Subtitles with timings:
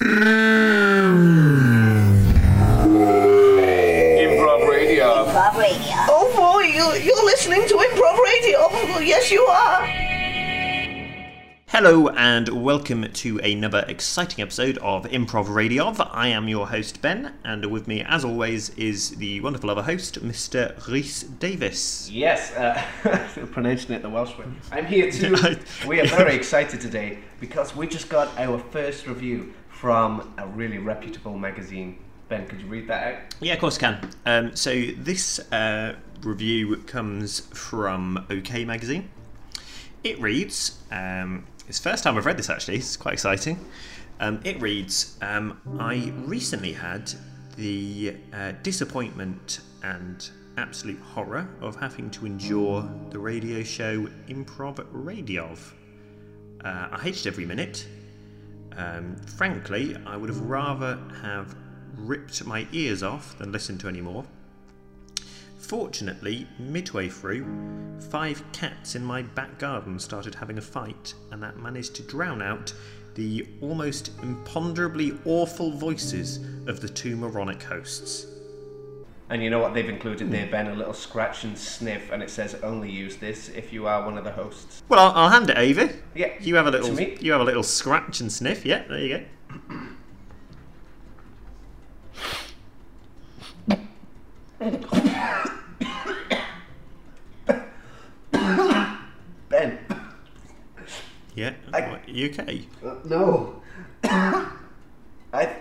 [0.00, 0.16] Improv
[4.66, 5.26] Radio.
[5.26, 5.96] Improv Radio.
[6.08, 8.60] Oh boy, you, you're listening to Improv Radio.
[8.60, 9.84] Oh, yes, you are.
[11.66, 15.94] Hello and welcome to another exciting episode of Improv Radio.
[16.10, 20.24] I am your host Ben, and with me, as always, is the wonderful other host,
[20.24, 20.74] Mr.
[20.88, 22.08] Rhys Davis.
[22.10, 22.82] Yes, uh,
[23.52, 24.46] pronouncing it the Welsh way.
[24.72, 25.36] I'm here too.
[25.86, 30.76] we are very excited today because we just got our first review from a really
[30.76, 31.98] reputable magazine.
[32.28, 33.34] Ben, could you read that out?
[33.40, 34.10] Yeah, of course I can.
[34.26, 39.08] Um, so this uh, review comes from OK Magazine.
[40.04, 43.58] It reads, um, it's first time I've read this actually, it's quite exciting.
[44.20, 47.10] Um, it reads, um, I recently had
[47.56, 55.56] the uh, disappointment and absolute horror of having to endure the radio show Improv Radio.
[56.62, 57.86] Uh, I hated every minute.
[58.76, 61.54] Um, frankly, I would have rather have
[61.96, 64.24] ripped my ears off than listened to any more.
[65.58, 67.46] Fortunately, midway through,
[68.10, 72.42] five cats in my back garden started having a fight, and that managed to drown
[72.42, 72.72] out
[73.14, 78.26] the almost imponderably awful voices of the two moronic hosts.
[79.30, 80.66] And you know what they've included there, Ben?
[80.66, 84.18] A little scratch and sniff, and it says only use this if you are one
[84.18, 84.82] of the hosts.
[84.88, 85.88] Well, I'll, I'll hand it over.
[86.16, 86.96] Yeah, You have a to little.
[86.96, 87.16] me.
[87.20, 88.66] You have a little scratch and sniff.
[88.66, 89.24] Yeah, there you go.
[99.48, 99.78] Ben.
[101.34, 101.54] Yeah.
[101.72, 102.66] I- What, okay?
[102.84, 103.62] Uh, no.
[104.04, 105.56] I.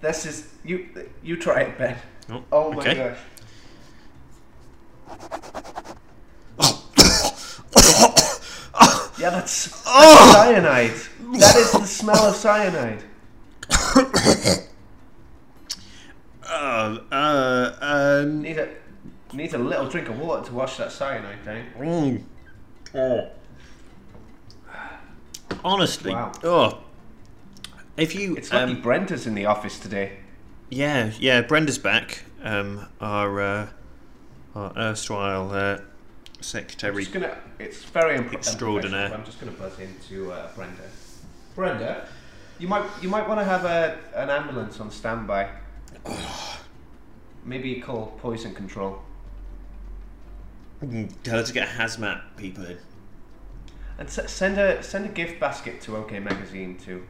[0.00, 0.88] This is you.
[1.22, 1.96] You try it, Ben.
[2.30, 2.94] Oh, Oh my okay.
[2.94, 3.18] gosh.
[9.16, 10.90] Yeah, that's, that's cyanide.
[11.38, 13.02] That is the smell of cyanide.
[16.46, 18.42] Uh, uh, um.
[18.42, 18.68] Need a
[19.32, 21.64] need a little drink of water to wash that cyanide down.
[21.78, 22.22] Mm.
[22.94, 23.28] Oh.
[25.64, 26.32] Honestly, Wow.
[26.42, 26.80] oh,
[27.96, 30.18] if you, It's lucky um, Brenda's in the office today.
[30.70, 32.24] Yeah, yeah, Brenda's back.
[32.42, 33.68] Um, our uh,
[34.54, 35.78] our erstwhile uh,
[36.40, 37.04] secretary.
[37.06, 37.36] gonna.
[37.58, 40.82] It's very unprofessional, but I'm just gonna buzz into uh, Brenda.
[41.54, 42.08] Brenda,
[42.58, 45.48] you might you might want to have a an ambulance on standby.
[47.44, 49.00] Maybe call poison control.
[51.22, 52.78] Tell her to get hazmat people in.
[53.98, 57.04] And s- send a send a gift basket to OK Magazine too.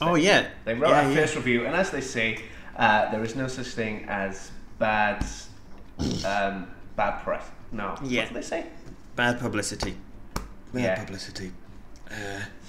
[0.00, 1.16] Oh they, yeah, they wrote yeah, our yeah.
[1.16, 2.38] first review, and as they say,
[2.76, 5.24] uh, there is no such thing as bad
[6.26, 6.66] um,
[6.96, 7.44] bad press.
[7.70, 8.22] No, Yeah.
[8.22, 8.66] what do they say?
[9.16, 9.96] Bad publicity.
[10.72, 11.04] Bad Yeah.
[11.04, 11.52] publicity.
[12.10, 12.14] Uh,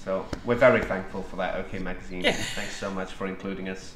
[0.04, 2.22] So we're very thankful for that OK Magazine.
[2.22, 2.32] Yeah.
[2.32, 3.94] Thanks so much for including us.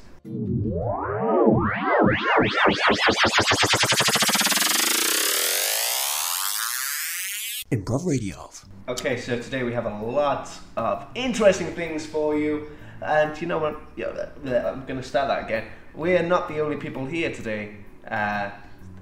[7.71, 8.49] Improv Radio.
[8.87, 12.67] Okay, so today we have a lot of interesting things for you,
[13.01, 13.79] and you know what?
[13.95, 14.27] Yeah,
[14.71, 15.65] I'm going to start that again.
[15.95, 17.75] We are not the only people here today.
[18.07, 18.51] Uh,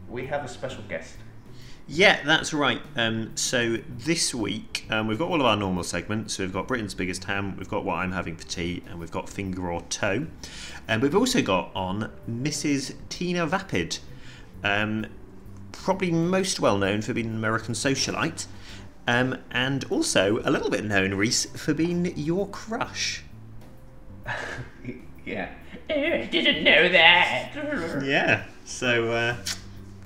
[0.09, 1.15] we have a special guest.
[1.89, 2.81] Yeah, that's right.
[2.97, 6.33] Um, so this week um, we've got all of our normal segments.
[6.33, 9.11] So we've got Britain's biggest ham, we've got what I'm having for tea, and we've
[9.11, 10.27] got finger or toe.
[10.87, 12.95] And we've also got on Mrs.
[13.07, 13.99] Tina Vapid,
[14.63, 15.05] um,
[15.71, 18.47] probably most well known for being an American socialite,
[19.07, 23.23] um, and also a little bit known, Reese, for being your crush.
[25.25, 25.49] Yeah.
[25.89, 27.51] I didn't know that.
[28.05, 28.43] Yeah.
[28.65, 29.35] So uh,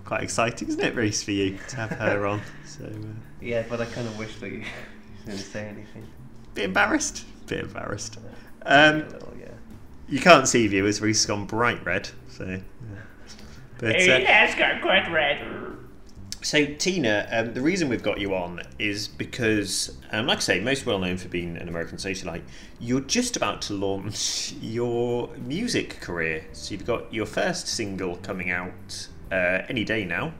[0.05, 2.41] quite exciting, isn't it, Reese, for you to have her on?
[2.65, 2.85] So.
[2.85, 2.89] Uh,
[3.41, 4.63] Yeah, but I kind of wish that you
[5.25, 6.07] didn't say anything.
[6.53, 7.25] Bit embarrassed.
[7.47, 8.17] Bit embarrassed.
[8.61, 9.47] a Um, little, yeah.
[10.07, 11.01] you can't see viewers.
[11.01, 12.09] Reese's gone bright red.
[12.29, 12.57] So, yeah.
[13.77, 15.39] but It uh, has got quite red.
[16.41, 20.59] So Tina, um, the reason we've got you on is because, um, like I say,
[20.59, 22.41] most well known for being an American socialite.
[22.79, 26.45] You're just about to launch your music career.
[26.53, 30.33] So you've got your first single coming out uh, any day now.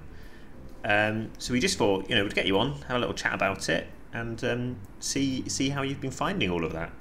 [0.83, 3.35] Um, so we just thought, you know, we'd get you on, have a little chat
[3.35, 6.91] about it, and um, see see how you've been finding all of that.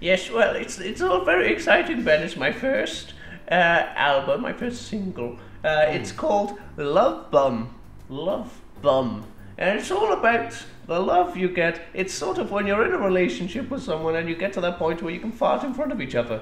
[0.00, 2.22] Yes, well, it's it's all very exciting, Ben.
[2.22, 3.12] It's my first
[3.50, 3.54] uh,
[3.94, 5.38] album, my first single.
[5.62, 7.74] Uh, it's called Love Bum.
[8.08, 9.26] Love Bum.
[9.56, 10.54] And it's all about
[10.86, 11.82] the love you get.
[11.92, 14.78] It's sort of when you're in a relationship with someone and you get to that
[14.78, 16.40] point where you can fart in front of each other.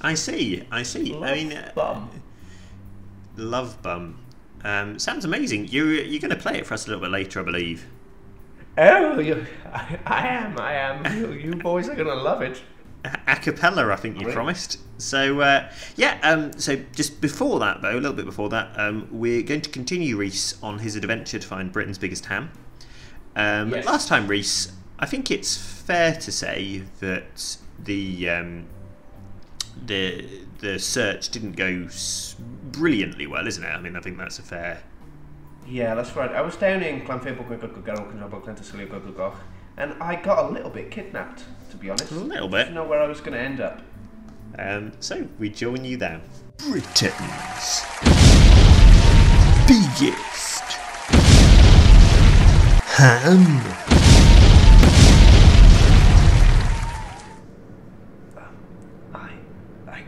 [0.00, 0.64] I see.
[0.70, 1.12] I see.
[1.12, 2.10] Love I mean, uh, Bum.
[3.36, 4.18] Love Bum.
[4.64, 5.68] Um, sounds amazing.
[5.68, 7.86] You you're going to play it for us a little bit later, I believe.
[8.78, 11.18] Oh, you, I, I am, I am.
[11.18, 12.62] You, you boys are gonna love it.
[13.04, 14.34] A cappella, I think you Great.
[14.34, 14.78] promised.
[14.98, 19.08] So uh, yeah, um, so just before that though, a little bit before that, um,
[19.10, 22.50] we're going to continue Reese on his adventure to find Britain's biggest ham.
[23.36, 23.86] Um, Yes.
[23.86, 28.66] Last time, Reese, I think it's fair to say that the um,
[29.86, 31.86] the the search didn't go
[32.72, 33.68] brilliantly well, isn't it?
[33.68, 34.82] I mean, I think that's a fair.
[35.68, 36.30] Yeah, that's right.
[36.32, 38.88] I was down in Clanfable, Clantasilio,
[39.78, 42.12] and I got a little bit kidnapped, to be honest.
[42.12, 42.58] A little I bit.
[42.64, 43.80] didn't know where I was going to end up.
[44.58, 46.20] Um, so we join you there.
[46.56, 47.84] Britain's
[49.68, 50.72] biggest
[52.96, 53.62] ham.
[59.14, 59.30] I,
[59.86, 60.02] I,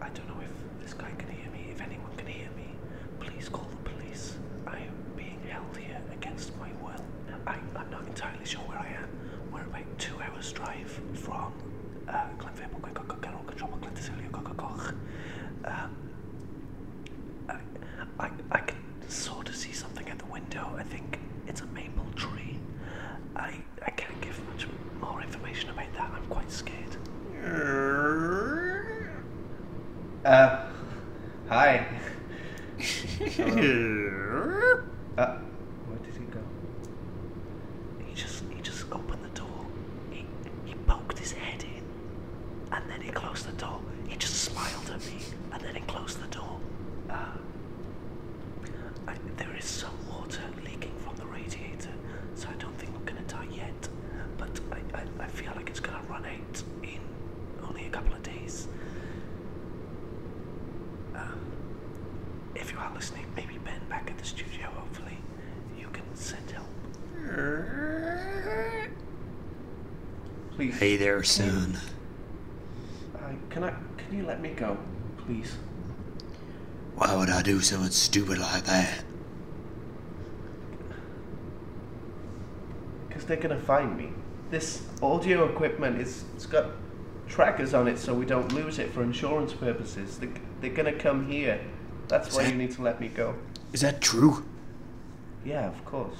[0.00, 1.68] I don't know if this guy can hear me.
[1.72, 2.70] If anyone can hear me,
[3.18, 4.36] please call the police.
[4.66, 7.04] I am being held here against my will.
[7.46, 9.08] I, I'm not entirely sure where I am.
[9.52, 11.52] We're about two hours drive from
[12.08, 12.66] uh, Glenveigh,
[15.64, 15.96] um,
[17.48, 17.54] I,
[18.18, 18.78] I, I can
[19.08, 20.74] sort of see something at the window.
[20.76, 22.58] I think it's a maple tree.
[23.36, 23.54] I,
[23.86, 24.66] I can't give much
[25.00, 26.10] more information about that.
[26.14, 26.96] I'm quite scared.
[30.24, 30.66] Uh,
[31.48, 31.86] hi.
[35.18, 35.36] Uh,
[35.86, 36.40] where did he go?
[38.06, 39.66] He just he just opened the door.
[40.10, 40.24] He
[40.64, 41.82] he poked his head in,
[42.72, 43.80] and then he closed the door.
[44.08, 45.18] He just smiled at me,
[45.52, 46.60] and then he closed the door.
[47.08, 47.36] Uh,
[49.06, 51.92] I, there is some water leaking from the radiator,
[52.34, 53.88] so I don't think I'm gonna die yet.
[54.38, 57.00] But I, I, I feel like it's gonna run out in
[57.66, 58.68] only a couple of days.
[61.14, 61.40] Um,
[62.54, 65.18] if you are listening, maybe Ben back at the studio, hopefully,
[65.78, 66.66] you can send help.
[70.56, 70.78] Please.
[70.78, 71.78] Hey there, son.
[73.14, 73.74] Uh, can I?
[73.96, 74.76] Can you let me go,
[75.18, 75.56] please?
[76.96, 79.04] Why would I do something stupid like that?
[83.08, 84.10] Because they're gonna find me.
[84.50, 86.72] This audio equipment is it's got
[87.28, 90.18] trackers on it, so we don't lose it for insurance purposes.
[90.18, 90.28] They,
[90.60, 91.60] they're gonna come here.
[92.10, 93.36] That's why you need to let me go.
[93.72, 94.44] Is that true?
[95.44, 96.18] Yeah, of course.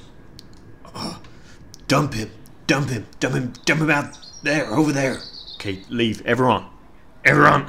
[1.88, 2.30] Dump him.
[2.68, 3.06] Dump him.
[3.18, 3.52] Dump him.
[3.64, 5.18] Dump him out there, over there.
[5.56, 6.24] Okay, leave.
[6.24, 6.66] Everyone.
[7.24, 7.66] Everyone.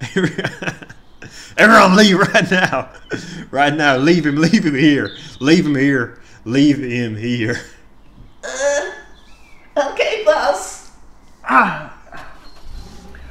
[1.56, 2.90] Everyone leave right now.
[3.52, 3.96] Right now.
[3.96, 4.34] Leave him.
[4.36, 5.16] Leave him here.
[5.38, 6.20] Leave him here.
[6.44, 7.60] Leave him here.
[9.76, 10.90] Okay, boss.
[11.44, 11.96] Ah.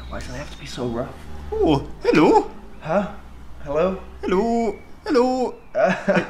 [0.08, 1.14] Why do they have to be so rough?
[1.52, 2.50] Oh, hello.
[2.80, 3.14] Huh?
[3.64, 3.98] Hello?
[4.20, 4.78] Hello.
[5.06, 5.56] Hello.
[5.74, 6.26] Uh,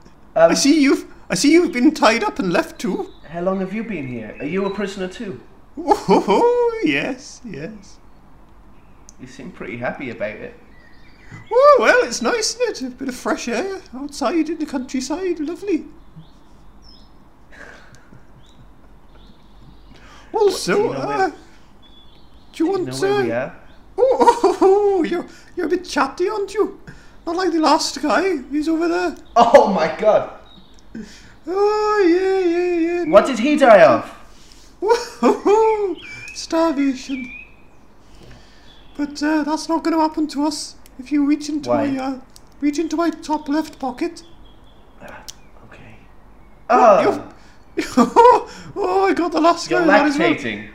[0.36, 3.10] I um, see you've I see you've been tied up and left too.
[3.28, 4.36] How long have you been here?
[4.38, 5.40] Are you a prisoner too?
[5.76, 7.98] Oh, yes, yes.
[9.20, 10.54] You seem pretty happy about it.
[11.50, 12.92] Oh, well, it's nice, isn't it?
[12.92, 15.40] A bit of fresh air outside in the countryside.
[15.40, 15.86] Lovely.
[20.32, 21.30] Also, Do you know uh,
[22.52, 23.56] do you want know
[23.96, 24.16] where we are?
[24.18, 25.26] Oh, oh, oh, you're
[25.56, 26.80] you're a bit chatty, aren't you?
[27.26, 28.42] Not like the last guy.
[28.50, 29.16] He's over there.
[29.34, 30.30] Oh my god!
[31.48, 33.10] Oh, yeah, yeah, yeah.
[33.10, 34.12] What did he die of?
[36.34, 37.32] Starvation.
[38.96, 40.76] But uh, that's not going to happen to us.
[40.98, 41.86] If you reach into Why?
[41.90, 42.20] my uh,
[42.60, 44.22] reach into my top left pocket.
[45.02, 45.96] Okay.
[46.70, 47.22] Oh, You've-
[48.76, 49.86] oh, I got the last you're guy.
[49.86, 50.30] that as well.
[50.34, 50.70] lactating.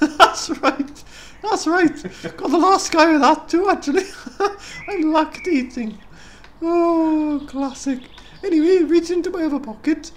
[0.18, 1.04] That's right.
[1.42, 1.92] That's right.
[2.36, 4.04] Got the last guy with that too, actually.
[4.88, 5.96] I'm lactating.
[6.62, 8.00] Oh, classic.
[8.44, 10.12] Anyway, reach into my other pocket.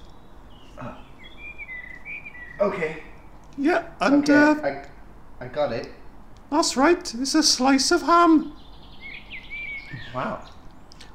[2.60, 3.04] Okay.
[3.58, 4.34] Yeah, and Okay.
[4.34, 4.56] uh,
[5.42, 5.88] I, I got it.
[6.50, 7.14] that's right.
[7.16, 8.54] It's a slice of ham.
[10.14, 10.42] Wow.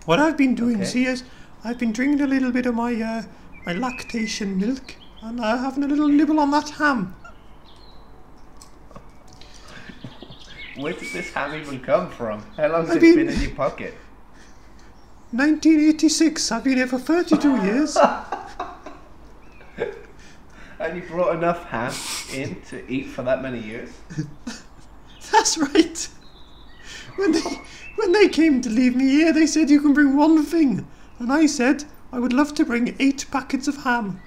[0.05, 0.85] What I've been doing, Okay.
[0.85, 1.23] see, is
[1.65, 3.23] I've been drinking a little bit of my uh,
[3.67, 7.15] my lactation milk and uh, having a little nibble on that ham.
[10.81, 12.43] Where did this ham even come from?
[12.57, 13.95] How long has I it mean- been in your pocket?
[15.33, 16.51] 1986.
[16.51, 17.97] I've been here for 32 years.
[20.79, 21.93] And you brought enough ham
[22.35, 23.91] in to eat for that many years?
[25.31, 26.09] That's right.
[27.17, 27.41] When they
[27.97, 30.87] when they came to leave me here, they said you can bring one thing,
[31.19, 34.21] and I said I would love to bring eight packets of ham.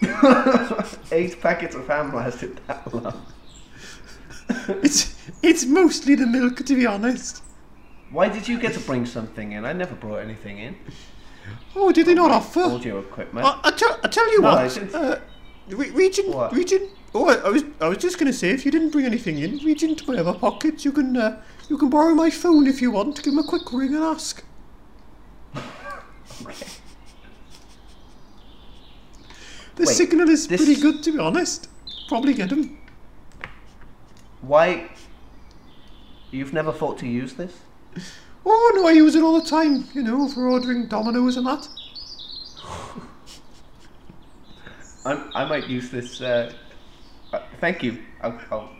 [1.10, 3.26] Eight packets of ham lasted that long.
[4.68, 7.42] It's it's mostly the milk, to be honest.
[8.10, 9.64] Why did you get to bring something in?
[9.64, 10.76] I never brought anything in.
[11.74, 12.60] Oh, did they not offer?
[12.60, 13.46] Audio equipment.
[13.46, 14.94] I, I, tell, I tell you No, what.
[14.94, 15.18] Uh,
[15.68, 16.52] re- reach, What?
[16.72, 19.06] in, Oh, I, I was I was just going to say, if you didn't bring
[19.06, 20.84] anything in, reach into my other pockets.
[20.84, 23.22] You can uh, you can borrow my phone if you want.
[23.22, 24.42] Give him a quick ring and ask.
[29.76, 31.68] The Wait, signal is this- pretty good, to be honest.
[32.08, 32.78] Probably get him.
[34.46, 34.90] Why?
[36.30, 37.52] You've never thought to use this?
[38.44, 39.88] Oh no, I use it all the time.
[39.92, 41.66] You know, for ordering Domino's and that.
[45.04, 46.20] I, I might use this.
[46.20, 46.52] Uh,
[47.32, 47.98] uh, thank you.
[48.22, 48.70] I'll, I'll...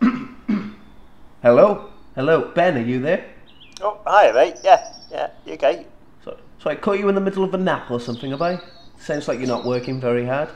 [1.42, 1.90] Hello?
[2.14, 3.26] Hello, Ben, are you there?
[3.80, 4.56] Oh, hi, mate.
[4.64, 5.86] Yeah, yeah, you okay?
[6.24, 8.60] So, so I caught you in the middle of a nap or something, have I?
[8.98, 10.48] Sounds like you're not working very hard.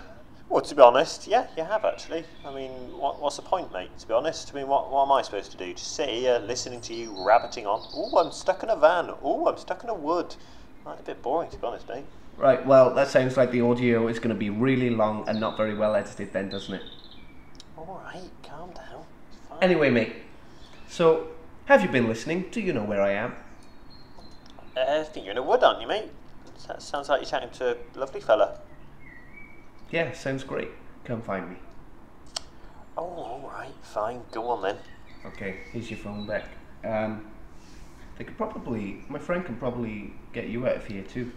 [0.52, 2.24] Well, to be honest, yeah, you have actually.
[2.44, 3.88] I mean, what, what's the point, mate?
[4.00, 5.72] To be honest, I mean, what, what am I supposed to do?
[5.72, 7.88] Just sit here listening to you rabbiting on?
[7.94, 9.12] Oh, I'm stuck in a van.
[9.22, 10.36] Oh, I'm stuck in a wood.
[10.84, 12.04] That's a bit boring, to be honest, mate.
[12.36, 15.56] Right, well, that sounds like the audio is going to be really long and not
[15.56, 16.82] very well edited then, doesn't it?
[17.78, 19.06] All right, calm down.
[19.62, 20.16] Anyway, mate,
[20.86, 21.28] so
[21.64, 22.44] have you been listening?
[22.50, 23.36] Do you know where I am?
[24.76, 26.10] Uh, I think you're in a wood, aren't you, mate?
[26.68, 28.58] That sounds like you're chatting to a lovely fella.
[29.92, 30.70] Yeah, sounds great.
[31.04, 31.56] Come find me.
[32.96, 34.22] Oh, all right, fine.
[34.32, 34.76] Go on then.
[35.26, 36.46] Okay, here's your phone back.
[36.84, 37.26] Um,
[38.18, 41.30] they could probably, my friend can probably get you out of here too.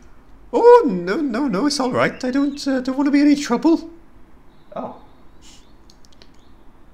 [0.54, 1.66] Oh no, no, no!
[1.66, 2.24] It's all right.
[2.24, 3.90] I don't uh, don't want to be any trouble.
[4.76, 5.02] Oh,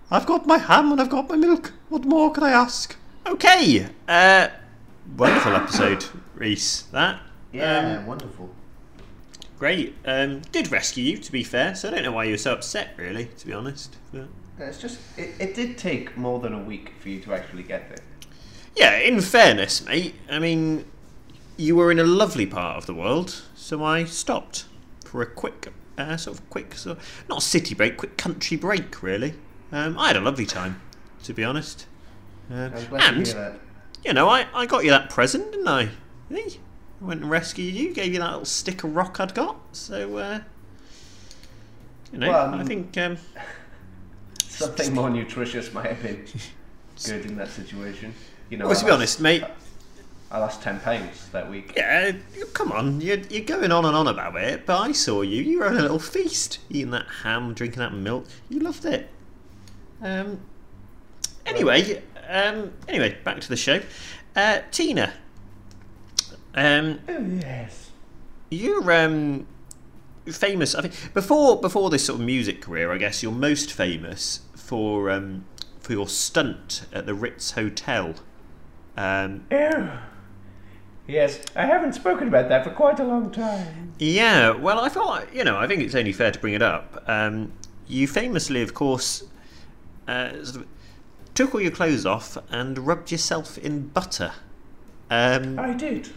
[0.10, 1.74] I've got my ham and I've got my milk.
[1.90, 2.96] What more can I ask?
[3.28, 3.88] Okay.
[4.08, 4.48] Uh,
[5.18, 6.84] wonderful episode, Reese.
[6.94, 7.22] That.
[7.52, 8.50] yeah, Um, wonderful.
[9.62, 9.94] Great.
[10.06, 11.76] Um, did rescue you, to be fair.
[11.76, 13.26] So I don't know why you were so upset, really.
[13.26, 13.96] To be honest.
[14.12, 14.28] But...
[14.58, 17.88] It's just, it, it did take more than a week for you to actually get
[17.88, 18.04] there.
[18.76, 18.98] Yeah.
[18.98, 20.16] In fairness, mate.
[20.32, 20.86] I mean,
[21.58, 24.66] you were in a lovely part of the world, so I stopped
[25.06, 29.04] for a quick, uh, sort of quick, sort of, not city break, quick country break,
[29.04, 29.36] really.
[29.72, 30.82] Um, I had a lovely time,
[31.22, 31.86] to be honest.
[32.50, 33.60] Glad and to hear that.
[34.04, 35.90] you know, I, I got you that present, didn't I?
[36.32, 36.60] See?
[37.02, 39.58] I went and rescued you, gave you that little stick of rock I'd got.
[39.72, 40.40] So, uh,
[42.12, 43.18] you know, Well, I um, think um,
[44.48, 46.26] Something more nutritious might have been
[47.04, 48.14] good in that situation.
[48.50, 49.44] You know, well, to be honest, mate,
[50.30, 51.74] I lost 10 pounds that week.
[51.76, 52.12] yeah,
[52.54, 55.42] come on, you're, you're going on and on about it, but I saw you.
[55.42, 58.28] You were on a little feast, eating that ham, drinking that milk.
[58.50, 59.10] You loved it.
[60.02, 60.40] Um,
[61.46, 63.82] anyway, um, anyway, back to the show.
[64.36, 65.14] Uh, Tina,
[66.56, 67.92] um, Oh, yes.
[68.50, 69.48] You're um
[70.28, 70.76] famous.
[70.76, 75.10] I think before before this sort of music career, I guess you're most famous for
[75.10, 75.46] um
[75.80, 78.16] for your stunt at the Ritz Hotel.
[78.98, 80.00] Um, Oh.
[81.08, 83.94] Yes, I haven't spoken about that for quite a long time.
[84.00, 87.04] yeah, well, I thought you know I think it's only fair to bring it up.
[87.08, 87.54] Um,
[87.88, 89.24] you famously, of course,
[90.08, 90.68] uh, sort of
[91.34, 94.32] took all your clothes off and rubbed yourself in butter.
[95.10, 96.10] Um, I did.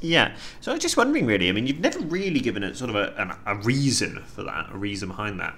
[0.00, 0.34] Yeah.
[0.60, 1.48] So I was just wondering, really.
[1.48, 4.76] I mean, you've never really given it sort of a, a reason for that, a
[4.76, 5.54] reason behind that.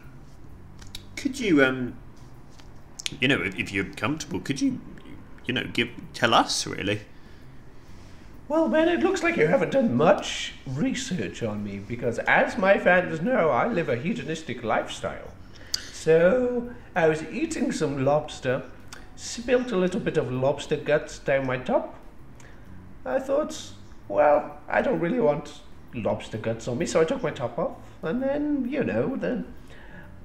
[1.17, 1.95] Could you, um,
[3.21, 4.81] you know, if, if you're comfortable, could you,
[5.47, 7.03] you know, give tell us really?
[8.49, 12.77] Well, Ben, it looks like you haven't done much research on me because, as my
[12.77, 15.31] fans know, I live a hedonistic lifestyle.
[15.93, 18.65] So, I was eating some lobster,
[19.17, 21.95] spilt a little bit of lobster guts down my top.
[23.07, 23.73] I thought,
[24.12, 25.61] well, I don't really want
[25.95, 29.45] lobster guts on me, so I took my top off, and then, you know, the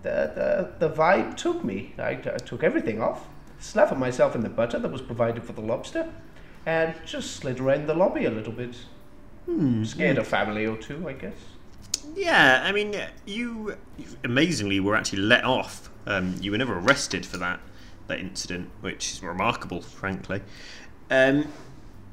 [0.04, 1.94] the the, the vibe took me.
[1.98, 3.28] I, I took everything off,
[3.60, 6.08] slathered myself in the butter that was provided for the lobster,
[6.66, 8.76] and just slid around the lobby a little bit.
[9.84, 11.38] Scared a family or two, I guess.
[12.14, 13.78] Yeah, I mean, you
[14.26, 15.90] amazingly were actually let off.
[16.06, 17.60] Um, you were never arrested for that
[18.08, 20.42] that incident, which is remarkable, frankly.
[21.10, 21.48] Um,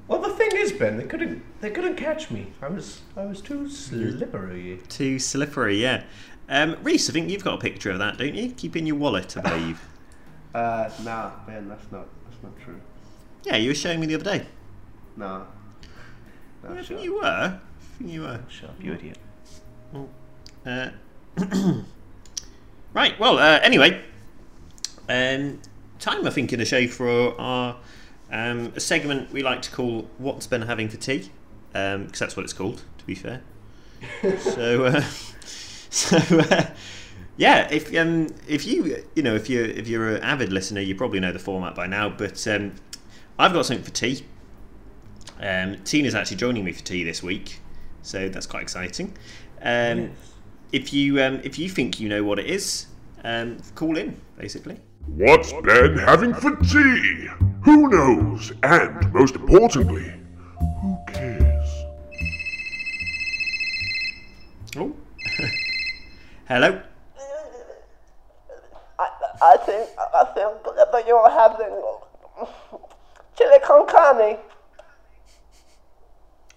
[0.06, 2.48] Well, the thing is, Ben, they couldn't they couldn't catch me.
[2.60, 4.80] I was I was too slippery.
[4.88, 6.04] too slippery, yeah.
[6.48, 8.50] Um, Reese, I think you've got a picture of that, don't you?
[8.52, 9.80] Keep in your wallet, I believe.
[10.54, 12.78] Uh, nah, Ben, that's not, that's not true.
[13.44, 14.46] yeah, you were showing me the other day.
[15.16, 15.44] Nah.
[16.62, 17.24] I think shut, you were.
[17.24, 17.58] I
[17.98, 18.40] think you were.
[18.48, 19.18] shut up, you idiot.
[20.66, 20.90] Uh,
[22.92, 23.18] right.
[23.18, 23.38] Well.
[23.38, 24.02] Uh, anyway,
[25.08, 25.60] um,
[25.98, 27.76] time I think in a show for our
[28.34, 31.30] um, a segment we like to call "What's Ben having for tea,"
[31.72, 32.82] because that's what it's called.
[32.98, 33.40] To be fair.
[34.40, 34.84] so.
[34.86, 35.00] Uh,
[35.90, 36.16] so.
[36.40, 36.66] Uh,
[37.36, 40.94] yeah, if um, if you you know if you if you're an avid listener, you
[40.94, 42.08] probably know the format by now.
[42.08, 42.74] But um,
[43.38, 44.24] I've got something for tea.
[45.40, 47.60] Um, Tina's actually joining me for tea this week,
[48.02, 49.16] so that's quite exciting.
[49.62, 50.10] Um, Yes.
[50.72, 52.86] if you um, if you think you know what it is,
[53.24, 54.78] um, call in basically.
[55.06, 57.28] What's Ben having for tea?
[57.64, 58.52] Who knows?
[58.62, 60.12] And most importantly,
[60.80, 61.68] who cares?
[64.76, 64.94] Oh,
[66.48, 66.80] hello.
[68.98, 69.08] I,
[69.42, 71.74] I think I think that you're having
[73.36, 74.38] chili con carne.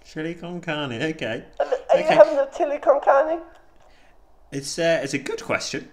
[0.03, 1.01] Chili con carne.
[1.01, 1.45] Okay.
[1.59, 1.65] Are
[1.97, 2.15] you Okay.
[2.15, 3.39] having the chili con carne?
[4.51, 5.89] It's uh, it's a good question.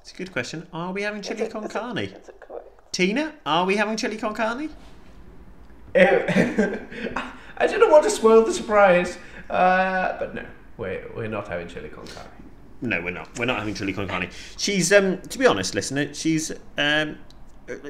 [0.00, 0.66] It's a good question.
[0.72, 1.98] Are we having chili con carne?
[1.98, 2.55] Is it correct?
[2.96, 4.70] Tina, are we having chili con carne?
[5.94, 6.80] I
[7.60, 9.18] didn't want to spoil the surprise,
[9.50, 10.46] uh, but no,
[10.78, 12.26] we're, we're not having chili con carne.
[12.80, 13.38] No, we're not.
[13.38, 14.30] We're not having chili con carne.
[14.56, 17.18] She's, um, to be honest, listener, she's um,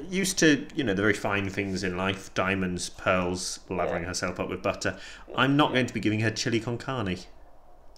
[0.09, 4.49] used to, you know, the very fine things in life: diamonds, pearls, lathering herself up
[4.49, 4.99] with butter.
[5.37, 7.17] I'm not going to be giving her chili con carne.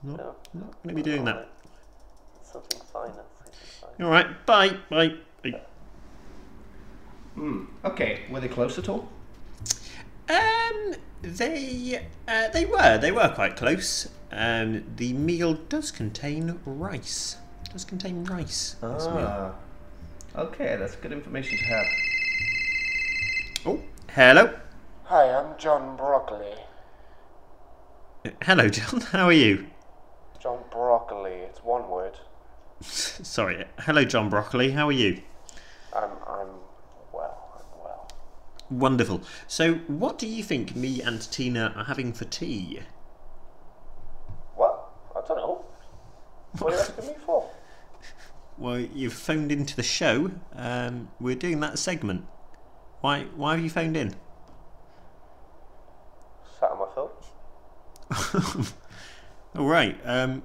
[0.03, 0.37] Not, No.
[0.53, 1.49] not going to be doing that.
[2.43, 3.25] Something finer.
[3.43, 4.05] Something finer.
[4.05, 5.15] All right, bye, bye.
[7.83, 7.88] Bye.
[7.90, 9.09] Okay, were they close at all?
[10.28, 14.09] Um, they uh, they were they were quite close.
[14.30, 17.37] Um, the meal does contain rice.
[17.73, 18.76] Does contain rice.
[18.83, 19.54] Ah,
[20.37, 21.87] okay, that's good information to have.
[23.66, 23.80] Oh,
[24.11, 24.54] hello,
[25.04, 26.54] Hi, I'm John Broccoli.
[28.42, 29.00] hello, John.
[29.12, 29.66] How are you?
[30.40, 32.14] John Broccoli, it's one word.
[32.80, 34.71] Sorry, hello, John Broccoli.
[34.73, 35.23] How are you?
[35.95, 36.49] I'm, I'm
[37.12, 38.09] well, I'm well.
[38.71, 39.23] Wonderful.
[39.47, 42.81] So, what do you think me and Tina are having for tea?
[44.57, 44.91] What?
[45.17, 45.65] I don't know.
[46.59, 47.51] What are you asking me for?
[48.59, 50.33] Well, you've phoned into the show.
[50.53, 52.25] Um, we're doing that segment.
[53.03, 53.27] Why?
[53.37, 54.17] Why have you phoned in?
[56.59, 58.67] Sat on my phone.
[59.57, 59.97] All right.
[60.05, 60.43] Um,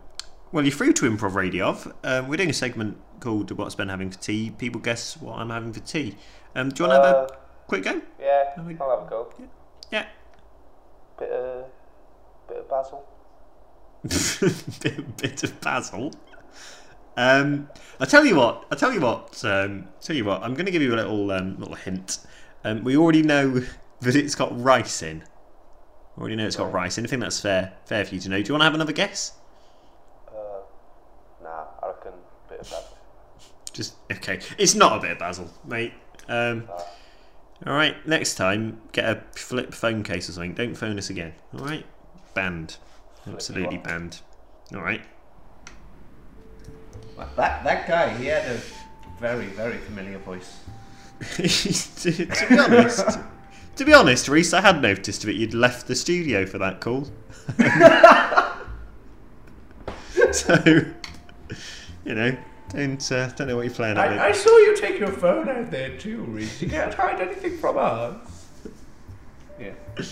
[0.51, 1.75] well, you're through to Improv Radio.
[2.03, 5.49] Um, we're doing a segment called "What's Ben having for tea?" People guess what I'm
[5.49, 6.15] having for tea.
[6.55, 8.01] Um, do you want to have Uh, a quick go?
[8.19, 9.33] Yeah, I'll have a go.
[9.91, 10.07] Yeah.
[11.19, 11.65] Bit of,
[12.47, 13.05] bit of basil.
[14.81, 16.13] bit, bit of basil.
[17.15, 18.65] Um, I tell you what.
[18.71, 19.43] I tell you what.
[19.45, 20.41] Um, tell you what.
[20.41, 22.19] I'm going to give you a little um, little hint.
[22.63, 23.63] Um, we already know
[24.01, 25.23] that it's got rice in.
[26.15, 27.05] We already know it's got rice in.
[27.05, 27.73] I think that's fair.
[27.85, 28.41] Fair for you to know.
[28.41, 29.33] Do you want to have another guess?
[30.27, 30.61] Uh,
[31.43, 32.13] nah, I reckon
[32.49, 32.97] bit of basil.
[33.71, 34.39] Just okay.
[34.57, 35.93] It's not a bit of basil, mate.
[36.27, 36.87] Um, all
[37.71, 38.05] right.
[38.05, 40.53] Next time, get a flip phone case or something.
[40.53, 41.33] Don't phone us again.
[41.57, 41.85] All right.
[42.33, 42.75] Banned.
[43.25, 44.19] Absolutely banned.
[44.73, 45.01] All right.
[47.37, 48.59] That that guy, he had a
[49.19, 50.59] very very familiar voice.
[51.35, 53.19] to, to be honest,
[53.75, 57.07] to be honest, Reese, I had noticed that you'd left the studio for that call.
[60.33, 60.85] so,
[62.05, 62.37] you know,
[62.69, 64.19] don't uh, don't know what you're playing at.
[64.19, 66.61] I, I saw you take your phone out there too, Reese.
[66.61, 68.15] You can't hide anything from us.
[69.59, 69.71] Yeah.
[69.97, 70.03] I- I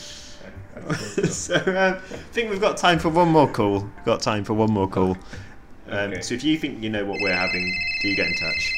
[0.93, 1.23] so.
[1.23, 1.99] so um, I
[2.31, 3.79] think we've got time for one more call.
[3.81, 5.11] We've got time for one more call.
[5.89, 6.21] Um, Okay.
[6.21, 8.73] So if you think you know what we're having, do get in touch.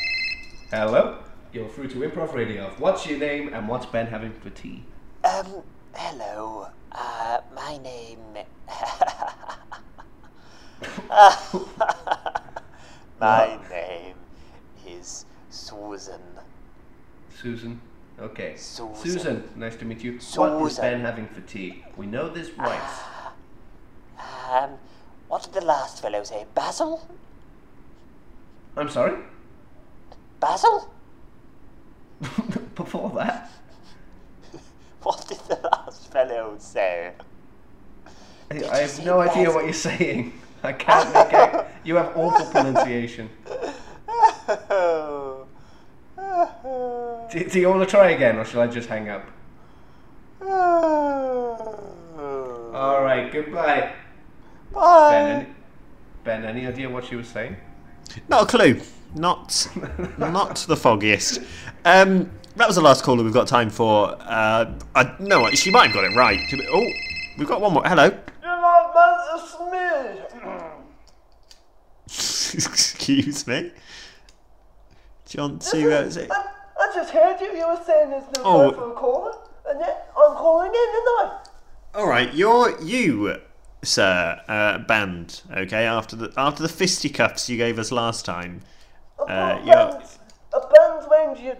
[0.71, 1.19] Hello,
[1.51, 2.73] you're through to Improv Radio.
[2.79, 4.83] What's your name and what's Ben having for tea?
[5.23, 5.61] Um,
[5.93, 6.67] hello.
[6.91, 8.19] Uh, my name.
[13.19, 14.15] my name
[14.87, 16.21] is Susan.
[17.41, 17.81] Susan.
[18.19, 18.55] Okay.
[18.55, 18.95] Susan.
[18.95, 20.19] Susan, nice to meet you.
[20.35, 21.83] What is Ben having for tea?
[21.97, 23.01] We know there's rice.
[24.51, 24.71] Um,
[25.27, 26.45] what did the last fellow say?
[26.53, 27.07] Basil?
[28.77, 29.17] I'm sorry?
[30.39, 30.93] Basil?
[32.75, 33.51] Before that?
[35.03, 37.11] What did the last fellow say?
[38.49, 40.33] I, Did I have no idea what you're saying.
[40.63, 41.67] I can't make out.
[41.83, 43.29] You have awful pronunciation.
[47.31, 49.25] Do, do you want to try again or shall I just hang up?
[52.73, 53.91] Alright, goodbye.
[54.71, 55.17] Ben, Bye.
[55.17, 55.47] any,
[56.23, 57.55] ben, any idea what she was saying?
[58.29, 58.79] Not a clue.
[59.15, 59.67] Not,
[60.17, 61.39] not the foggiest.
[61.85, 64.15] Um, that was the last caller we've got time for.
[64.19, 66.39] Uh, I, no, she might have got it right.
[66.71, 66.85] Oh,
[67.37, 67.83] we've got one more.
[67.85, 68.05] Hello.
[68.05, 70.19] You're not meant to smidge.
[72.65, 73.71] Excuse me.
[75.25, 75.97] Do you want to?
[75.97, 76.45] Uh, say- I,
[76.79, 77.47] I just heard you.
[77.57, 78.69] You were saying there's no Oh.
[78.69, 79.35] a caller,
[79.69, 81.39] and yet I'm calling in tonight.
[81.95, 83.37] All right, you're you,
[83.83, 85.41] sir, uh, banned.
[85.55, 88.61] Okay, after the after the fisticuffs you gave us last time.
[89.19, 90.03] I've Uh, you're- band,
[90.53, 90.59] a
[91.07, 91.57] around your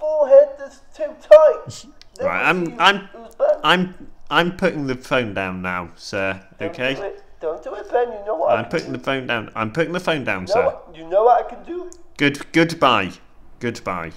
[0.00, 1.84] forehead that's too tight.
[2.20, 3.60] Right, I'm- I'm- it was band.
[3.62, 6.40] I'm I'm putting the phone down now, sir.
[6.60, 7.14] Okay.
[7.40, 7.62] Do it.
[7.62, 8.08] Don't do it, Ben.
[8.08, 8.98] You know what I I'm can putting do.
[8.98, 9.50] the phone down.
[9.54, 10.64] I'm putting the phone down, You know, sir.
[10.64, 11.90] what, you know what I can do?
[12.16, 12.52] Good.
[12.52, 13.12] Goodbye.
[13.60, 14.12] Goodbye.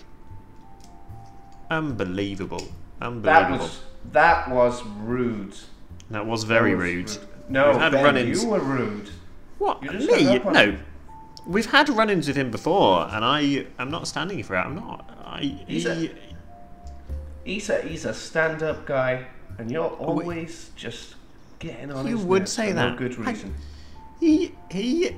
[1.69, 2.67] Unbelievable.
[3.01, 3.21] Unbelievable.
[3.21, 3.65] That Unbelievable.
[3.65, 3.81] was
[4.11, 5.55] that was rude.
[6.09, 7.27] That was very That was rude.
[7.49, 9.09] No, Ben, you were rude.
[9.59, 9.81] What?
[9.81, 9.89] Me?
[10.23, 10.77] hung up on No.
[11.47, 14.59] We've had run-ins with him before, and I am not standing for it.
[14.59, 15.09] I'm not.
[15.25, 15.41] I.
[15.67, 16.15] He's he, a-
[17.43, 19.25] He's a he's a stand-up guy,
[19.57, 21.15] and you're always just
[21.61, 22.91] getting on You would nerves say for that.
[22.91, 23.35] No good I-
[24.19, 25.15] he he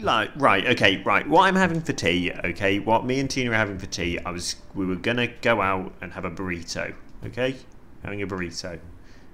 [0.00, 3.54] like right okay right what i'm having for tea okay what me and tina are
[3.54, 6.92] having for tea i was we were gonna go out and have a burrito
[7.24, 7.54] okay
[8.02, 8.76] having a burrito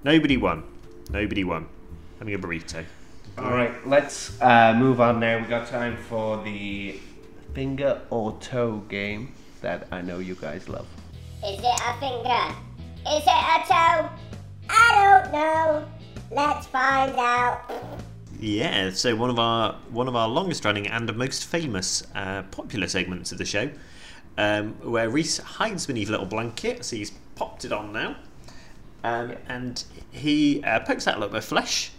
[0.03, 0.63] nobody won
[1.09, 1.67] nobody won
[2.19, 2.85] having a burrito
[3.39, 5.39] All right, let's uh, move on now.
[5.39, 6.99] We got time for the
[7.55, 10.85] finger or toe game that I know you guys love.
[11.43, 12.43] Is it a finger?
[13.07, 14.09] Is it a toe?
[14.69, 14.87] I
[15.23, 15.85] don't know.
[16.31, 17.69] Let's find out.
[18.39, 22.87] yeah so one of our one of our longest running and most famous uh, popular
[22.87, 23.69] segments of the show
[24.37, 28.15] um, where reese hides beneath a little blanket so he's popped it on now
[29.03, 31.91] um, and he uh, pokes out a little bit of flesh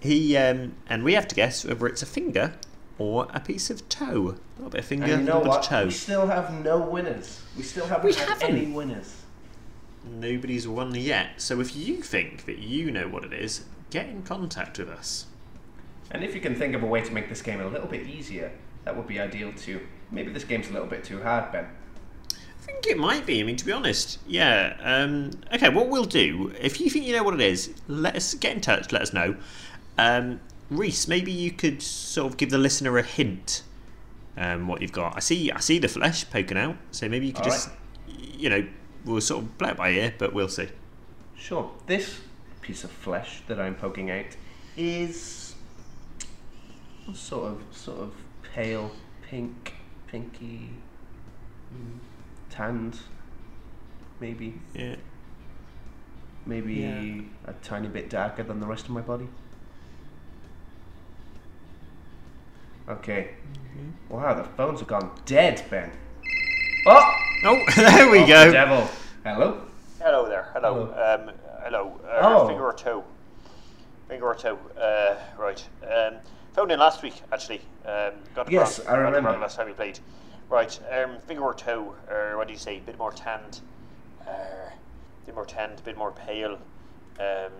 [0.00, 2.52] He um, and we have to guess whether it's a finger
[2.96, 4.36] or a piece of toe.
[4.36, 5.84] A little bit of finger, And you a know little bit of toe.
[5.86, 7.40] We still have no winners.
[7.56, 8.50] We still haven't We had haven't.
[8.56, 9.16] any winners.
[10.06, 11.40] Nobody's won yet.
[11.40, 15.26] So if you think that you know what it is, get in contact with us.
[16.10, 18.06] And if you can think of a way to make this game a little bit
[18.06, 18.52] easier,
[18.84, 19.80] that would be ideal too.
[20.10, 21.66] Maybe this game's a little bit too hard, Ben.
[22.30, 23.40] I think it might be.
[23.40, 24.76] I mean, to be honest, yeah.
[24.82, 28.34] Um, okay, what we'll do, if you think you know what it is, let us
[28.34, 28.92] get in touch.
[28.92, 29.36] Let us know.
[29.98, 30.40] Um,
[30.70, 33.62] Reese, maybe you could sort of give the listener a hint.
[34.36, 35.16] Um, what you've got.
[35.16, 35.50] I see.
[35.50, 36.76] I see the flesh poking out.
[36.90, 37.70] So maybe you could All just,
[38.06, 38.66] you know,
[39.04, 40.68] we'll sort of play it by ear, but we'll see.
[41.36, 41.70] Sure.
[41.86, 42.20] This
[42.62, 44.36] piece of flesh that I'm poking out
[44.76, 45.54] is
[47.12, 48.14] sort of sort of
[48.54, 48.90] pale
[49.28, 49.74] pink,
[50.06, 50.70] pinky,
[51.74, 51.98] mm,
[52.50, 52.98] tanned,
[54.20, 54.96] maybe Yeah.
[56.46, 57.50] maybe Yeah.
[57.50, 59.28] a tiny bit darker than the rest of my body.
[62.88, 63.30] Okay.
[64.08, 65.90] Wow, the phones have gone dead, Ben.
[66.86, 67.14] Oh,
[67.46, 68.46] Oh, there we oh, go.
[68.46, 68.88] the devil.
[69.24, 69.60] Hello.
[70.00, 70.48] Hello there.
[70.54, 70.84] Hello.
[70.94, 72.00] Um, hello.
[72.04, 72.48] Uh, Oh.
[72.48, 73.04] Finger or toe.
[74.08, 74.58] Finger or toe.
[74.80, 75.62] Uh, right.
[75.82, 76.14] Um,
[76.54, 77.60] phoned in last week actually.
[77.84, 79.30] Um, got the Yes, wrong- I got the remember.
[79.30, 79.98] wrong last time we played.
[80.48, 80.78] Right.
[80.90, 81.94] Um, finger or toe.
[82.10, 82.80] Or what do you say?
[82.80, 83.60] Bit more tanned.
[84.26, 84.32] Uh,
[85.26, 85.82] bit more tanned.
[85.84, 86.54] Bit more pale.
[87.20, 87.52] Um,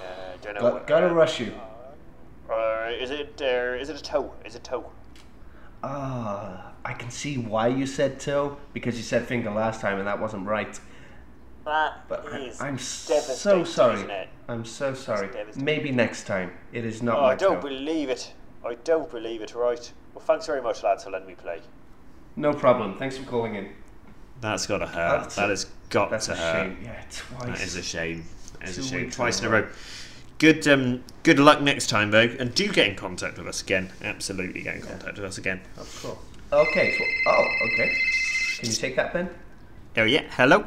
[0.00, 0.60] uh, don't know.
[0.60, 1.52] Got, gotta uh, rush you.
[2.50, 3.40] Uh, is it?
[3.40, 4.32] Uh, is it a toe?
[4.44, 4.84] Is it toe?
[5.86, 10.06] Ah, I can see why you said toe because you said finger last time and
[10.06, 10.80] that wasn't right.
[11.66, 13.96] That But I, is I'm so sorry.
[13.96, 14.28] isn't it?
[14.48, 15.28] I'm so sorry.
[15.56, 16.52] Maybe next time.
[16.72, 17.68] It is not Oh, my I don't toe.
[17.68, 18.32] believe it.
[18.66, 19.54] I don't believe it.
[19.54, 19.92] Right.
[20.14, 21.60] Well, thanks very much, lads, for letting me play.
[22.36, 22.96] No problem.
[22.96, 23.68] Thanks for calling in.
[24.40, 25.20] That's got to hurt.
[25.22, 26.66] That's that has got That's to a hurt.
[26.66, 26.78] shame.
[26.82, 27.58] Yeah, twice.
[27.58, 28.24] That is a shame.
[28.60, 29.10] That is a shame.
[29.10, 29.68] Twice in in a a row.
[30.44, 32.28] Good um good luck next time though.
[32.38, 33.90] And do get in contact with us again.
[34.02, 35.62] Absolutely get in contact with us again.
[35.78, 36.18] Of course.
[36.52, 36.98] Okay.
[36.98, 37.96] So, oh, okay.
[38.58, 39.30] Can you take that, Ben?
[39.96, 40.66] Oh yeah, hello?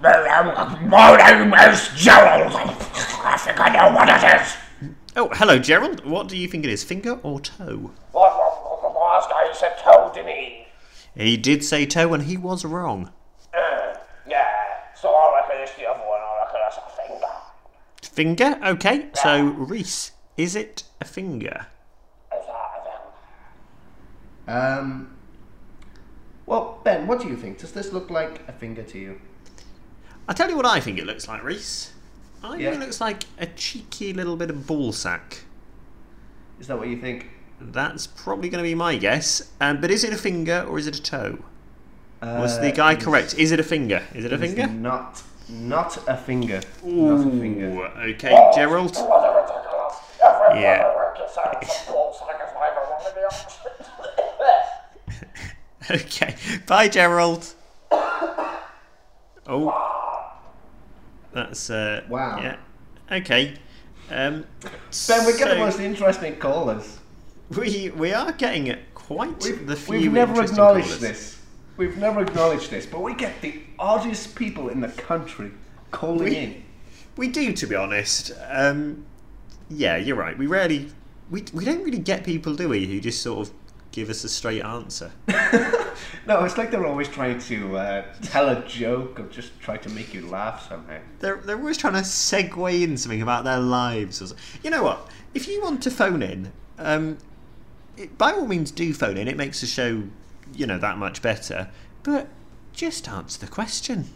[0.00, 2.52] My name is Gerald.
[2.54, 4.94] I think I know what it is.
[5.16, 6.04] Oh, hello Gerald.
[6.04, 6.84] What do you think it is?
[6.84, 7.90] Finger or toe?
[8.12, 10.66] What, what, what, last guy said toe, didn't he?
[11.16, 13.10] He did say toe and he was wrong.
[13.52, 13.96] Uh,
[14.28, 14.46] yeah,
[14.94, 16.20] so I reckon it's the other one.
[16.20, 17.26] I reckon that's a finger.
[18.16, 18.58] Finger?
[18.64, 19.06] Okay.
[19.14, 21.66] So Reese, is it a finger?
[22.32, 22.70] Is that
[24.46, 24.56] a thing?
[24.56, 25.16] Um.
[26.46, 27.58] Well, Ben, what do you think?
[27.58, 29.20] Does this look like a finger to you?
[30.28, 31.92] I'll tell you what I think it looks like, Reese.
[32.42, 32.70] I think Yeah.
[32.72, 35.42] it looks like a cheeky little bit of ball sack.
[36.58, 37.28] Is that what you think?
[37.60, 39.50] That's probably going to be my guess.
[39.60, 41.38] Um, but is it a finger or is it a toe?
[42.22, 43.34] Was Uh, the guy correct?
[43.38, 44.02] Is it a finger?
[44.14, 44.66] Is it a finger?
[44.66, 46.60] Not, not a finger.
[46.82, 47.66] Not a finger.
[47.66, 48.96] Ooh, okay, Gerald.
[48.96, 49.94] Rather ridiculous.
[50.22, 50.78] Every Yeah.
[50.82, 53.72] brother work is out some balls like it's neither one of the opposite.
[55.88, 56.34] Okay,
[56.66, 57.46] bye, Gerald.
[59.48, 60.32] Oh,
[61.32, 62.02] that's uh.
[62.08, 62.40] Wow.
[62.42, 62.56] Yeah.
[63.12, 63.54] Okay.
[64.10, 66.98] Um, Ben, we're getting so the most interesting callers.
[67.56, 71.00] We we are getting quite We've, the few we've never acknowledged callers.
[71.00, 71.40] this.
[71.76, 75.50] We've never acknowledged this, but we get the oddest people in the country
[75.90, 76.62] calling We- in.
[77.16, 78.32] We do, to be honest.
[78.50, 79.06] Um,
[79.70, 80.36] yeah, you're right.
[80.36, 80.90] We rarely,
[81.30, 83.54] we, we don't really get people, do we, who just sort of
[83.90, 85.10] give us a straight answer.
[86.26, 89.88] No, it's like they're always trying to uh, tell a joke or just try to
[89.90, 90.98] make you laugh somehow.
[91.20, 94.20] They're they're always trying to segue in something about their lives.
[94.20, 94.36] Or so.
[94.62, 95.08] You know what?
[95.34, 97.18] if you want to phone in, um,
[97.96, 99.28] it, by all means do phone in.
[99.28, 100.02] It makes the show,
[100.54, 101.68] you know, that much better.
[102.02, 102.28] But
[102.72, 104.06] just answer the question.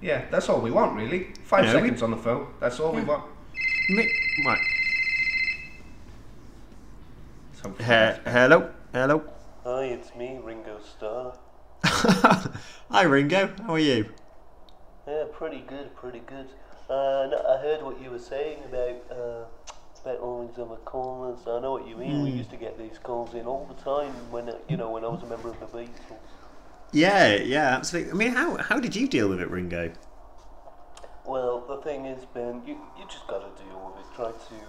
[0.00, 1.28] Yeah, that's all we want, really.
[1.44, 2.46] Five No, we- seconds on the phone.
[2.60, 3.24] That's all we want.
[3.90, 4.12] Mi-
[4.46, 4.60] Right.
[7.62, 7.84] So- He-
[8.30, 8.70] hello.
[8.92, 9.22] Hello.
[9.64, 11.34] Hi, it's me, Ringo Starr.
[12.90, 13.50] Hi Ringo.
[13.66, 14.06] How are you?
[15.06, 16.46] Yeah, pretty good, pretty good.
[16.88, 19.44] Uh, no, I heard what you were saying about uh,
[20.02, 21.40] about always on the corners.
[21.46, 22.22] I know what you mean.
[22.22, 25.04] We used to get these calls in all the time when uh, you know when
[25.04, 25.90] I was a member of the Beatles.
[26.92, 28.12] Yeah, yeah, absolutely.
[28.12, 29.92] I mean, how how did you deal with it, Ringo?
[31.24, 34.14] Well, the thing is, Ben, you you just got to deal with it.
[34.16, 34.64] Try to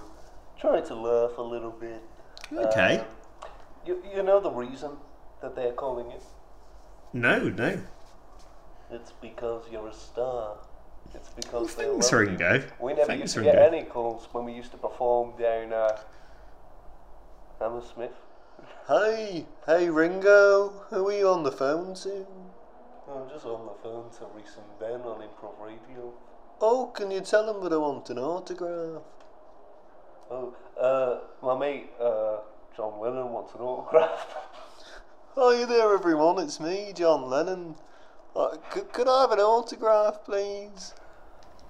[0.60, 2.02] try to laugh a little bit.
[2.54, 3.00] Okay.
[3.00, 3.06] Um,
[3.86, 4.92] you you know the reason
[5.42, 6.24] that they're calling it?
[7.14, 7.82] No, no.
[8.92, 10.58] It's because you're a star.
[11.14, 12.54] It's because they thanks, love Ringo.
[12.54, 12.64] You.
[12.80, 13.54] We never Thanks, used to Ringo.
[13.54, 15.98] get any calls when we used to perform down uh,
[17.60, 18.12] Hammersmith.
[18.88, 22.26] Hey, hey Ringo, who are you on the phone to?
[23.10, 26.14] I'm just on the phone to Reese and Ben on Improv Radio.
[26.62, 29.02] Oh, can you tell them that I want an autograph?
[30.30, 32.38] Oh, uh, my mate, uh,
[32.76, 34.28] John Lennon wants an autograph.
[35.36, 36.40] Hi there, everyone.
[36.40, 37.76] It's me, John Lennon.
[38.36, 40.94] Uh, could, could I have an autograph, please?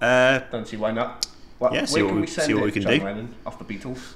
[0.00, 1.26] Uh, Don't see why not.
[1.58, 2.98] What, Yeah, see where what can we- we send see what it, we can John
[2.98, 3.04] do.
[3.04, 4.14] Lennon, off the Beatles?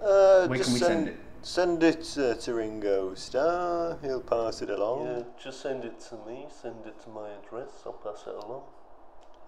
[0.00, 1.16] Uh, Where just can we send it?
[1.42, 3.98] Send it uh, to Ringo Starr.
[4.00, 5.04] He'll pass it along.
[5.06, 6.46] Yeah, just send it to me.
[6.62, 7.68] Send it to my address.
[7.84, 8.62] I'll pass it along.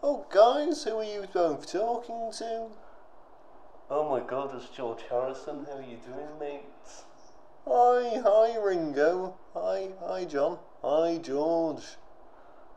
[0.03, 2.67] Oh, guys, who are you both talking to?
[3.89, 5.65] Oh my God, it's George Harrison.
[5.71, 7.05] How are you doing, mates?
[7.67, 9.37] Hi, hi, Ringo.
[9.55, 10.59] Hi, hi, John.
[10.85, 11.83] Hi, George.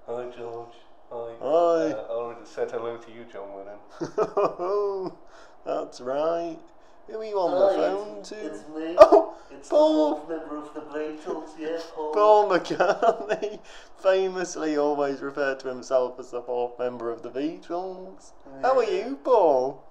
[0.08, 0.76] Hi, George.
[1.12, 1.34] Hi.
[1.41, 1.45] Hi.
[1.45, 5.12] Uh, I already said hello to you, John Lennon.
[5.65, 6.60] That's right.
[7.08, 8.36] Who are you on the phone to?
[8.36, 8.95] It's me.
[9.00, 10.15] Oh, it's Paul.
[10.28, 12.13] the member of the Beatles, yeah, Paul.
[12.13, 13.60] Paul McCartney,
[13.98, 18.34] famously always referred to himself as the fourth member of the Beatles.
[18.62, 19.84] How are you, Paul?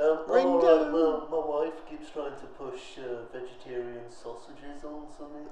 [0.00, 0.92] Um, Ringo.
[0.92, 5.44] well, my wife keeps trying to push uh, vegetarian sausages onto me.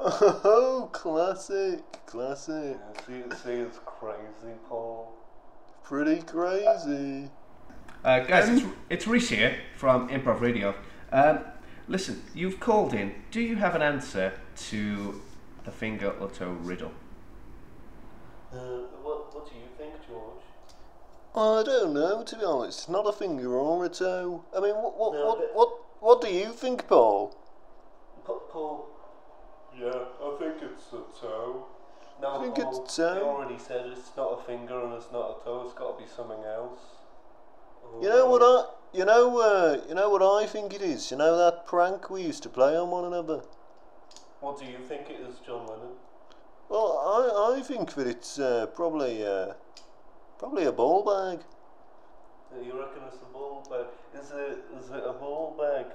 [0.00, 2.76] Oh, classic, classic.
[3.04, 5.12] see, see, it's crazy, Paul.
[5.82, 7.30] Pretty crazy.
[8.04, 10.76] Uh, guys, it's, it's Reese here from Improv Radio.
[11.10, 11.40] Um,
[11.88, 13.12] listen, you've called in.
[13.32, 14.34] Do you have an answer
[14.68, 15.20] to
[15.64, 16.92] the finger or toe riddle?
[18.52, 18.56] Uh,
[19.02, 20.44] what, what do you think, George?
[21.34, 22.88] I don't know, to be honest.
[22.88, 24.44] Not a finger or a toe.
[24.56, 25.68] I mean, what what what, what,
[26.00, 27.36] what do you think, Paul?
[28.24, 28.97] Paul.
[29.80, 31.66] Yeah, I think it's a toe.
[32.20, 33.14] No, I think Paul, it's a toe.
[33.14, 35.62] You already said it's not a finger and it's not a toe.
[35.64, 36.80] It's got to be something else.
[38.02, 41.10] You know what I, you know, uh, you know what I think it is.
[41.10, 43.42] You know that prank we used to play on one another.
[44.40, 45.94] What do you think it is, John Lennon?
[46.68, 49.54] Well, I, I think that it's uh, probably, uh,
[50.38, 51.44] probably a ball bag.
[52.62, 53.86] You reckon it's a ball bag?
[54.20, 55.86] Is it is it a ball bag?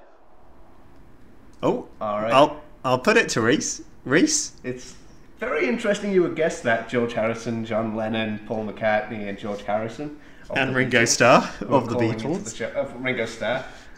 [1.62, 2.34] Oh, All right.
[2.34, 3.82] I'll I'll put it to Reese.
[4.06, 4.54] Reese.
[4.63, 4.96] It's
[5.39, 10.19] very interesting you would guess that George Harrison, John Lennon, Paul McCartney, and George Harrison.
[10.50, 12.43] of And the Ringo Starr of the Beatles.
[12.46, 13.63] the show- of Ringo Starr.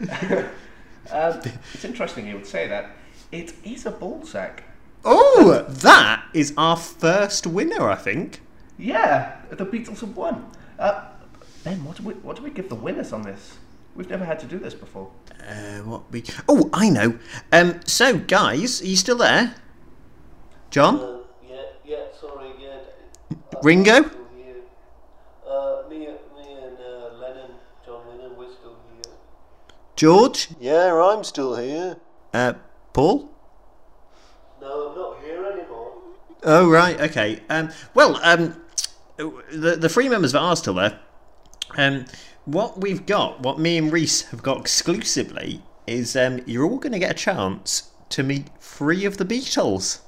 [1.10, 1.40] um,
[1.74, 2.90] it's interesting you would say that.
[3.32, 4.62] It is a ball sack.
[5.04, 8.40] Oh, that is our first winner, I think.
[8.78, 10.50] Yeah, the Beatles have won.
[10.78, 11.06] Uh,
[11.64, 13.58] ben, what do we what do we give the winners on this?
[13.96, 15.10] We've never had to do this before.
[15.48, 16.22] Uh, what we?
[16.48, 17.18] Oh, I know.
[17.52, 19.54] Um, so guys, are you still there?
[20.70, 22.78] John, Uh, yeah, yeah, sorry, yeah.
[23.62, 23.92] Ringo?
[23.96, 24.56] I'm still here.
[25.48, 27.50] Uh, me, me and uh, Lennon,
[27.86, 29.12] John Lennon, we're still here.
[29.94, 31.96] George, Yeah, I'm still here.
[32.34, 32.52] uh,
[32.92, 33.30] Paul.
[34.60, 35.92] No, I'm not here anymore.
[36.42, 37.40] Oh right, okay.
[37.48, 38.60] Um, well, um,
[39.16, 40.98] the the three members that are still there.
[41.78, 42.04] Um,
[42.46, 46.92] what we've got, what me and Reese have got exclusively, is um, you're all going
[46.92, 50.00] to get a chance to meet three of the Beatles.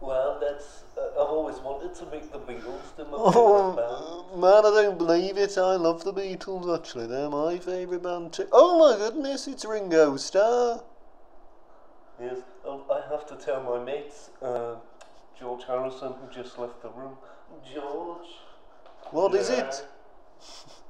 [0.00, 0.84] Well, that's.
[0.96, 2.96] Uh, I've always wanted to meet the Beatles.
[2.96, 4.40] They're my Oh, band.
[4.40, 5.56] Man, I don't believe it.
[5.56, 7.06] I love the Beatles, actually.
[7.06, 8.46] They're my favourite band, too.
[8.52, 10.82] Oh my goodness, it's Ringo Starr.
[12.20, 14.76] Yes, um, I have to tell my mates, uh,
[15.38, 17.16] George Harrison, who just left the room.
[17.74, 18.28] George.
[19.10, 19.86] What is it?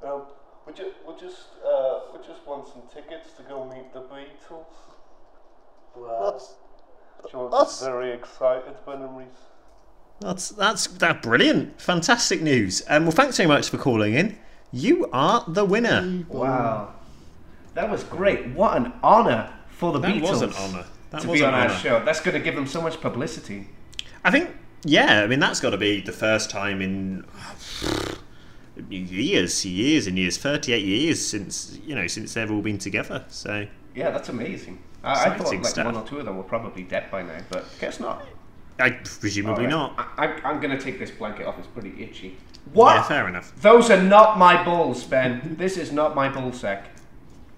[0.07, 0.23] Um,
[0.67, 4.65] we, ju- we just uh, we just want some tickets to go meet the Beatles.
[5.97, 6.31] Wow.
[6.33, 6.55] That's,
[7.31, 9.27] George that's- is very excited, Ben and Reese.
[10.21, 12.83] That's that's that brilliant, fantastic news.
[12.89, 14.39] Um, well, thanks very much for calling in.
[14.73, 16.25] You are the winner.
[16.29, 16.95] Wow.
[17.75, 18.47] That was great.
[18.49, 20.31] What an honour for the That Beatles.
[20.31, 20.87] was an honour.
[21.11, 21.75] That to be an on our honour.
[21.75, 22.05] show.
[22.05, 23.69] That's going to give them so much publicity.
[24.25, 24.51] I think,
[24.85, 27.25] yeah, I mean, that's got to be the first time in
[28.89, 33.25] years, years and years, 38 years since, you know, since they've all been together.
[33.29, 34.79] So, Yeah, that's amazing.
[35.03, 35.87] I, I thought like stuff.
[35.87, 38.27] one or two of them were probably dead by now, but guess not.
[38.79, 39.97] I presumably Alright.
[39.97, 40.13] not.
[40.19, 41.59] I, I, I'm going to take this blanket off.
[41.59, 42.29] It's pretty itchy.
[42.29, 43.07] Yeah, What?
[43.07, 43.55] fair enough.
[43.63, 45.55] Those are not my balls, Ben.
[45.59, 46.89] this is not my ball sack.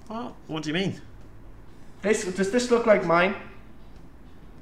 [0.06, 1.00] What, what do you mean?
[2.02, 3.34] This does this look like mine?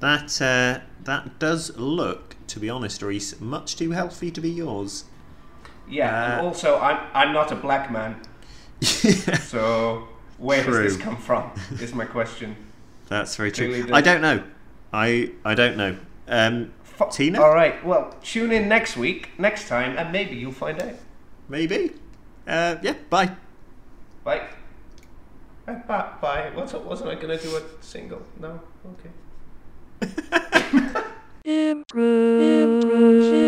[0.01, 5.05] That, uh, that does look, to be honest, Reese, much too healthy to be yours.
[5.89, 6.33] Yeah.
[6.33, 8.17] and Uh, also, I'm I'm not a black man.
[8.83, 10.83] so where True.
[10.83, 11.51] does this come from?
[11.81, 12.57] Is my question.
[13.09, 13.69] That's very true.
[13.69, 14.43] Clearly I don't know.
[14.93, 15.97] I I don't know.
[16.29, 16.73] Um,
[17.11, 17.41] Tina?
[17.43, 17.85] All right.
[17.85, 20.95] Well, tune in next week, next time, and maybe you'll find out.
[21.49, 21.93] Maybe.
[22.47, 22.95] Uh, yeah.
[23.11, 23.31] Bye.
[24.25, 24.43] Bye.
[25.69, 26.09] Uh, Bye.
[26.21, 26.51] Bye.
[26.57, 28.23] Wasn't wasn't I gonna do a single?
[28.41, 28.61] No.
[28.93, 29.11] Okay.
[31.71, 33.46] Improve.